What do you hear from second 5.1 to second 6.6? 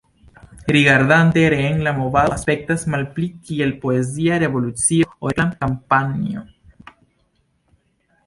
ol reklam-kampanjo.